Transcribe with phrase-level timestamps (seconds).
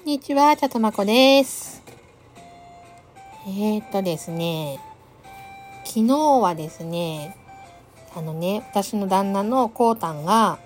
[0.00, 1.82] こんにちは、ちゃとまこです。
[3.46, 4.80] えー、っとですね、
[5.84, 7.36] 昨日はですね、
[8.16, 10.58] あのね、私の旦那のこうたんが、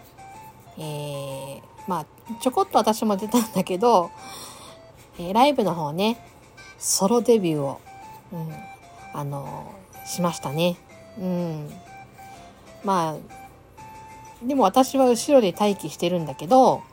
[0.78, 2.06] えー、まあ、
[2.40, 4.12] ちょこっと私も出たんだけど、
[5.18, 6.24] えー、ライブの方ね、
[6.78, 7.80] ソロデビューを、
[8.32, 8.54] うん、
[9.12, 9.74] あの
[10.06, 10.76] しましたね。
[11.18, 11.70] うん。
[12.84, 16.84] まあ、でも私は後ろで待機してるんだけど、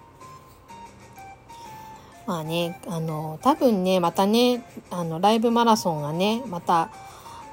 [2.32, 6.90] まあね、あの、多分ね、またね、あの、ライブマラソンがね、また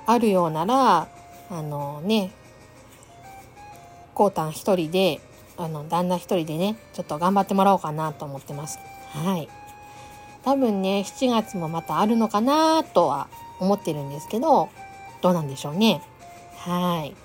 [0.06, 1.09] あるようなら、
[1.51, 2.30] あのね、
[4.14, 5.20] こうたん一人で、
[5.56, 8.78] あの、旦那一人でね、ちょっと頑張ってもらおうかなと思ってます。
[9.14, 9.48] はい。
[10.45, 13.26] 多分ね、7月もまたあるのかなとは
[13.59, 14.68] 思ってるんですけど、
[15.23, 16.02] どうなんでしょうね。
[16.59, 17.16] はい。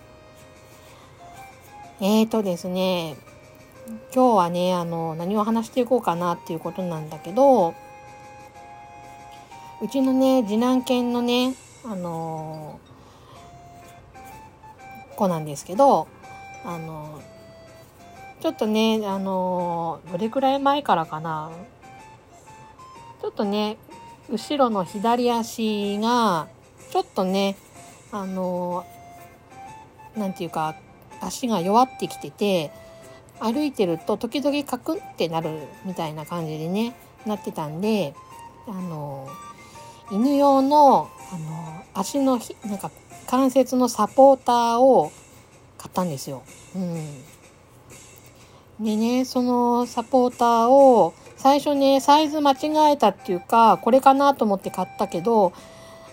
[2.01, 3.15] えーとですね、
[3.88, 7.74] 今日はね、あの、何を話していこうかなっていうことなんだけど、
[9.82, 12.80] うちのね、次男犬のね、あの
[15.18, 16.07] 子なんですけど、
[16.63, 17.22] あの
[18.41, 21.52] ちょっとね、あのどれくらい前からかな、
[23.22, 23.77] ちょっとね、
[24.29, 26.48] 後ろの左足が、
[26.91, 27.57] ちょっとね、
[28.12, 28.85] あの
[30.16, 30.76] なんていうか、
[31.20, 32.72] 足が弱ってきてて、
[33.44, 35.49] 歩いてると時々カクンってなる
[35.84, 38.16] みたいな感じでね、なってたんで、
[38.68, 39.27] あの、
[40.10, 42.90] 犬用の、あの、足のひ、なんか
[43.27, 45.12] 関節のサポーターを
[45.77, 46.44] 買ったんですよ。
[46.74, 47.24] うん。
[48.80, 55.52] でね、そのサポーターを最初ね、サイズ間違えたっていうか、これかなと思って買ったけど、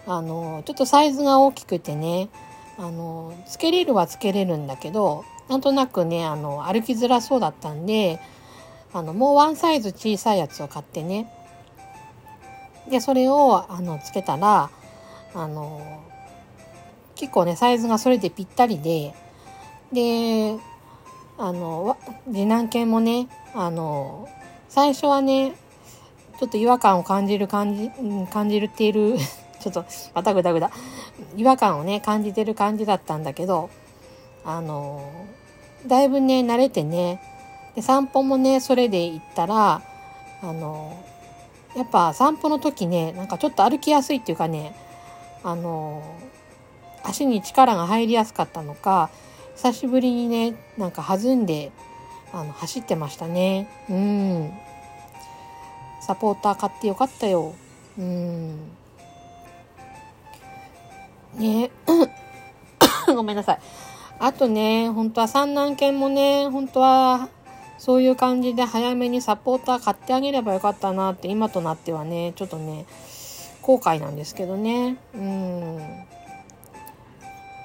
[0.08, 2.28] あの、ちょっとサイズが大きくてね、
[2.76, 8.20] あの、つけれるはつけれるんだけど、なんとなくね、あの、歩きづらそうだったんで、
[8.92, 11.28] あの、もうワンサイズ小さいやつを買ってね。
[12.88, 14.70] で、それを、あの、つけたら、
[15.34, 16.04] あの、
[17.16, 19.12] 結構ね、サイズがそれでぴったりで、
[19.92, 20.56] で、
[21.36, 21.96] あの、
[22.26, 24.28] 次男犬もね、あの、
[24.68, 25.56] 最初はね、
[26.38, 27.90] ちょっと違和感を感じる感じ、
[28.32, 29.16] 感じるっている
[29.58, 29.84] ちょっと、
[30.14, 30.70] またぐだぐだ、
[31.36, 33.68] 違和感をね、感じてる感じだったんだけど、
[34.44, 35.02] あの、
[35.86, 37.20] だいぶね、慣れてね、
[37.74, 39.82] で、散歩もね、それで行ったら、
[40.42, 41.02] あの、
[41.76, 44.74] やっぱ散歩の時ね、なんかちょっと歩きやすいっていうかね、
[45.42, 46.02] あの、
[47.02, 49.10] 足に力が入りやすかったのか、
[49.56, 51.70] 久しぶりにね、なんか弾んで、
[52.32, 53.68] あの、走ってましたね。
[53.88, 54.52] うん。
[56.00, 57.54] サポーター買ってよかったよ。
[57.98, 58.70] うん。
[61.36, 61.70] ね
[63.06, 63.58] ごめんなさい。
[64.22, 67.30] あとね、本当は三男犬もね、本当は
[67.78, 72.84] そういう感じで早めにサポーター買ってあげればよかったなって今となってはね、ちょっとね、
[73.62, 74.98] 後悔なんですけどね。
[75.14, 75.78] うん。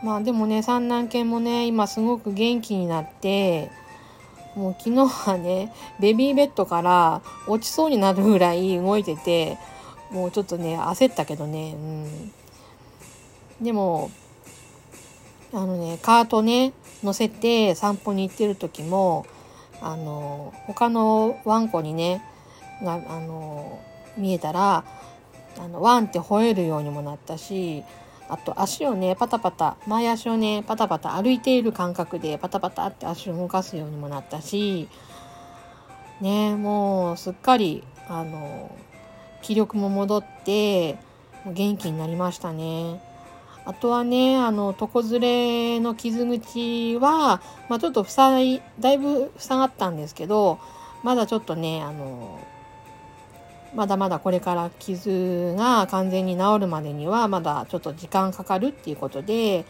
[0.02, 3.70] まあでもね、三男犬もね、今すごく元気になって、
[4.56, 9.58] もう昨日はね、ベビーベッドから落ちそうになるぐらい動いてて、
[10.10, 12.32] もうちょっとね、焦ったけどね、うん。
[13.62, 14.10] でも、
[15.56, 19.26] あのね、カートね、乗せて散歩に行ってる時も、
[19.82, 22.22] あの、他のワンコにね、
[22.84, 23.80] が、あの、
[24.18, 24.84] 見えたら、
[25.58, 27.86] あの、ワンって吠えるようにもなったし、
[28.28, 34.90] あと足をね、パタパタ、前足をね、パタパタ歩いている感覚でパタパタって足を動かすようにもなったし、
[36.20, 38.76] ね、もうすっかり、あの、
[39.42, 40.98] 気力も戻って、
[41.46, 43.00] 元気になりましたね。
[43.66, 50.60] あとはね、あの、床ずれの傷口は、まあ、ちょっと塞い、だいぶ塞がったんですけど、
[51.04, 52.40] まだちょっとね、あの、
[53.76, 59.66] まだまだこれから傷が完全に治るまでには、まだちょっと時間かかるっていうことで、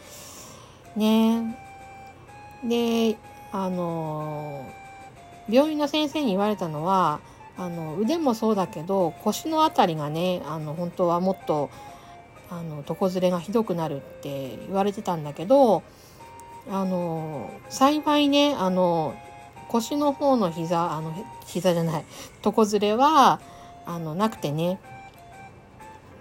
[0.94, 1.58] ね、
[2.64, 3.16] で、
[3.52, 4.66] あの、
[5.48, 7.20] 病院の先生に言われたのは、
[7.56, 11.70] あの、腕もそうだけど、腰のあたりがね、あの、本当はもっと、
[12.50, 15.82] あの床ずれがひどくなるって言われてたんだけど
[16.70, 19.14] あの幸いねあの
[19.68, 21.12] 腰の方の膝あの
[21.46, 22.04] 膝じゃない
[22.44, 23.40] 床ずれは
[23.84, 24.80] あのなくてね。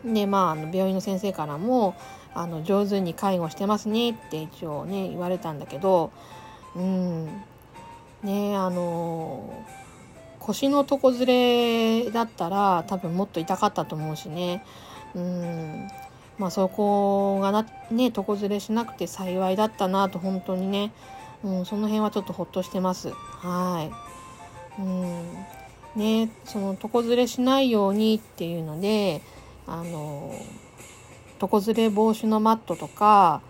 [0.04, 1.96] でまああの病院の先生からも
[2.36, 6.12] あの上手に介護してますねって一応ね言われたんだけど
[6.76, 7.26] うん。
[8.24, 9.66] ねあの
[10.40, 14.64] 腰の床ずれだったら多分もっと痛かったと思うしね。
[15.16, 15.88] うん。
[16.38, 20.92] まあそこがな、ね、床ずれしなくて幸いだったなと本当にね、
[21.44, 23.12] うん、その辺はちょっとほっとしてます。
[23.12, 23.90] は
[24.78, 24.82] い。
[24.82, 25.46] うん。
[25.96, 29.22] ねその床ずれしないようにっていうので
[29.66, 30.34] あの
[31.42, 33.42] 床ずれ防止のマットとか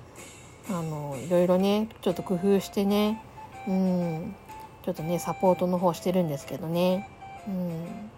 [0.69, 3.21] あのいろいろねちょっと工夫してね
[3.67, 4.35] うん
[4.83, 7.09] ちょっとねサポートの方してるんですけどね
[7.47, 8.11] うん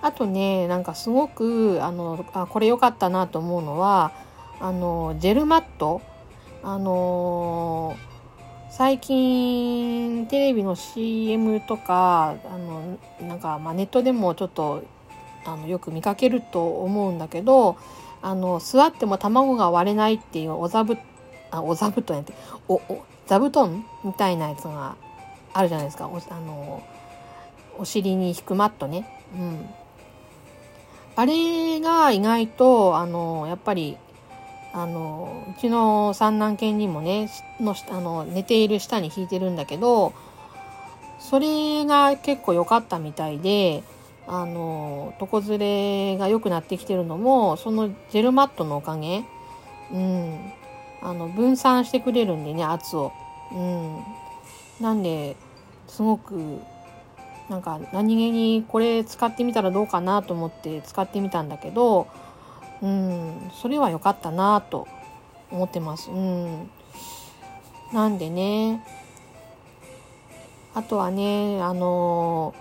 [0.00, 4.12] あとねなんかすごくあのあこれ良かったなと思うのは
[4.60, 6.00] あのジェルマット。
[6.62, 7.96] あの
[8.70, 14.84] 最近テレビの CM とかあのなんか、まあ、ネットでもちょっと
[15.46, 17.76] あのよく見かけると思うんだけど
[18.20, 20.98] あの座っても卵が割れないっていうお座布
[21.50, 22.34] あお座布団やって
[22.68, 24.96] おお座布団みたいなやつが
[25.54, 26.08] あるじゃないですか。
[26.08, 26.82] おあの
[27.78, 29.08] お尻に引くマットね。
[29.34, 29.66] うん、
[31.18, 33.96] あれが意外とあのやっぱり
[34.72, 37.28] あのうちの三男犬にもね
[37.58, 40.12] のあの寝ている下に引いてるんだけど
[41.18, 43.82] それが結構良かったみたいで
[44.28, 49.24] あの床ずれが良くなってきてるのもそのジェルマットのおかげ、
[49.92, 50.52] うん、
[51.02, 53.10] あの分散してくれるんでね圧を。
[53.50, 54.04] うん、
[54.80, 55.34] なんで
[55.88, 56.60] すごく
[57.48, 62.08] なんか何気にこれ使ってみたらどうかなと思って使ってみたんだけど
[62.82, 64.86] うんそれは良かったなと
[65.50, 66.10] 思ってます。
[66.10, 66.70] うん、
[67.92, 68.84] なんでね
[70.74, 72.54] あとはねあの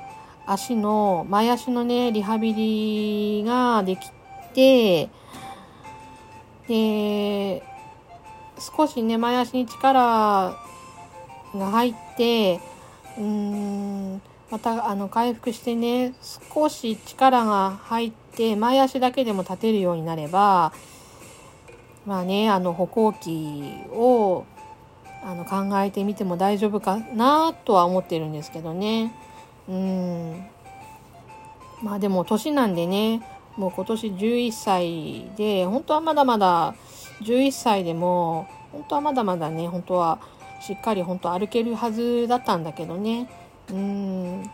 [0.46, 4.10] 足の前足のねリハビリができ
[4.54, 5.10] て
[6.68, 7.64] で
[8.58, 10.56] 少しね前足に力
[11.54, 12.62] が入って
[13.18, 16.14] うーんまたあの回復してね
[16.54, 20.72] 少し力が入って前足だけでも立てるようになれば
[22.06, 24.46] まあねあの歩行器を
[25.24, 29.14] あの考えてみても大丈夫かなとは思ってるんですけどね。
[29.68, 30.46] うん。
[31.82, 33.22] まあでも年なんでね
[33.58, 36.76] もう今年11歳で本当はまだまだ
[37.22, 40.20] 11歳でも本当はまだまだね本当は
[40.62, 43.30] しっかり本当歩けるはずだったんだけどね。
[43.72, 44.50] うん。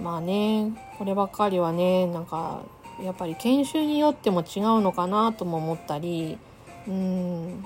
[0.00, 2.62] まあねこればっかりはねなんか
[3.02, 6.38] やっぱり研修によっても違うのかなとも思ったり
[6.88, 7.64] うん。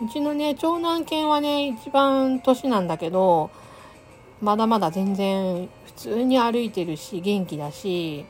[0.00, 3.50] うちのね長男犬はね一番年なんだけど
[4.40, 8.24] まだまだ全然普通に歩いてるし元気だし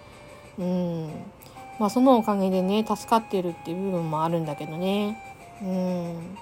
[0.58, 1.10] うん。
[1.78, 5.22] まあそのおかげでね助かってるっていう部分もあるんだけどね。
[5.62, 6.36] うん。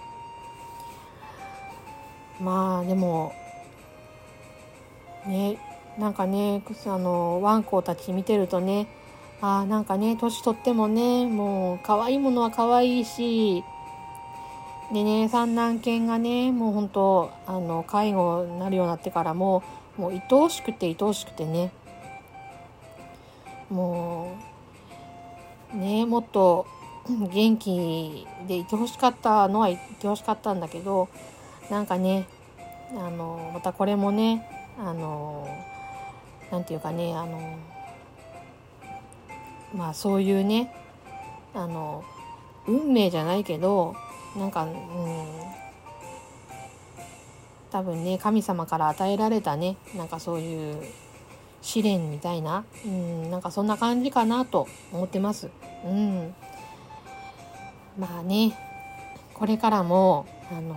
[2.41, 3.33] まあでも
[5.27, 5.59] ね
[5.99, 8.87] なんかねあのワンコたち見てるとね
[9.41, 13.65] あなんかね年取ってもねもう可愛いものは可愛いし
[14.93, 19.63] でね三男犬がねもう本当あの介護になるようになってからも
[19.97, 21.73] もう愛おしくて愛おしくてね
[23.69, 24.37] も
[25.75, 26.67] うねもっと
[27.09, 31.09] 元気でいてほしかったのはいてほしかったんだけど
[31.71, 32.27] なんかね
[32.93, 35.49] あのまたこれもねあの
[36.51, 37.59] なんていうかねあの
[39.75, 40.75] まあそういうね
[41.55, 42.05] あの
[42.67, 43.95] 運命じゃないけど
[44.37, 44.73] なんか、うん、
[47.71, 50.83] 多分ね神様から与えられたねなんかそういう
[51.63, 55.49] 試練みたいな、うん、なんかそんな感じかなと思ってます。
[55.85, 56.35] うん、
[57.99, 58.57] まあね
[59.35, 60.75] これからもあの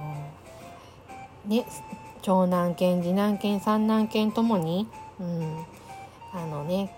[1.45, 1.65] ね
[2.21, 4.87] 長男犬次男犬三男犬ともに、
[5.19, 5.65] うん、
[6.33, 6.95] あのね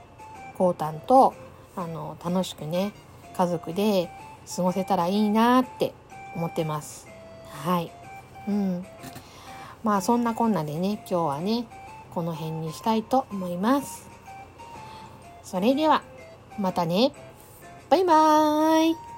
[0.58, 1.34] こうたんと
[1.76, 2.94] あの楽しくね
[3.36, 4.10] 家族で
[4.56, 5.94] 過ごせたらいいなって
[6.36, 7.08] 思ってます。
[7.50, 7.92] はい。
[8.48, 8.86] うん。
[9.84, 11.66] まあそんなこんなでね今日はね
[12.14, 14.10] この辺にしたいと思います。
[15.44, 16.04] それでは
[16.60, 17.14] またね。
[17.90, 19.11] バイバーイ